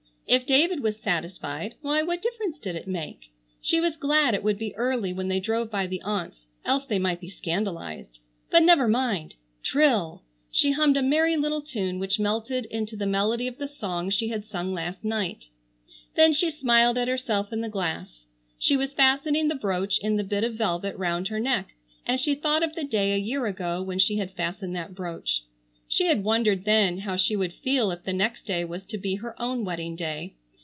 If 0.27 0.45
David 0.45 0.79
was 0.81 0.95
satisfied 0.95 1.75
why 1.81 2.03
what 2.03 2.21
difference 2.21 2.57
did 2.57 2.77
it 2.77 2.87
make? 2.87 3.31
She 3.59 3.81
was 3.81 3.97
glad 3.97 4.33
it 4.33 4.43
would 4.45 4.57
be 4.57 4.73
early 4.77 5.11
when 5.11 5.27
they 5.27 5.41
drove 5.41 5.69
by 5.69 5.87
the 5.87 6.01
aunts, 6.03 6.45
else 6.63 6.85
they 6.85 6.99
might 6.99 7.19
be 7.19 7.27
scandalized. 7.27 8.19
But 8.49 8.63
never 8.63 8.87
mind! 8.87 9.35
Trill! 9.61 10.23
She 10.49 10.71
hummed 10.71 10.95
a 10.95 11.01
merry 11.01 11.35
little 11.35 11.61
tune 11.61 11.99
which 11.99 12.17
melted 12.17 12.63
into 12.67 12.95
the 12.95 13.05
melody 13.05 13.45
of 13.45 13.57
the 13.57 13.67
song 13.67 14.09
she 14.09 14.29
had 14.29 14.45
sung 14.45 14.73
last 14.73 15.03
night. 15.03 15.49
Then 16.15 16.31
she 16.31 16.49
smiled 16.49 16.97
at 16.97 17.09
herself 17.09 17.51
in 17.51 17.59
the 17.59 17.67
glass. 17.67 18.25
She 18.57 18.77
was 18.77 18.93
fastening 18.93 19.49
the 19.49 19.55
brooch 19.55 19.97
in 19.99 20.15
the 20.15 20.23
bit 20.23 20.45
of 20.45 20.53
velvet 20.53 20.95
round 20.95 21.27
her 21.27 21.41
neck, 21.41 21.75
and 22.05 22.21
she 22.21 22.35
thought 22.35 22.63
of 22.63 22.73
the 22.73 22.85
day 22.85 23.11
a 23.11 23.17
year 23.17 23.47
ago 23.47 23.81
when 23.83 23.99
she 23.99 24.15
had 24.15 24.31
fastened 24.31 24.77
that 24.77 24.95
brooch. 24.95 25.43
She 25.93 26.05
had 26.05 26.23
wondered 26.23 26.63
then 26.63 26.99
how 26.99 27.17
she 27.17 27.35
would 27.35 27.51
feel 27.51 27.91
if 27.91 28.05
the 28.05 28.13
next 28.13 28.45
day 28.45 28.63
was 28.63 28.83
to 28.85 28.97
be 28.97 29.15
her 29.15 29.35
own 29.41 29.65
wedding 29.65 29.97
day. 29.97 30.35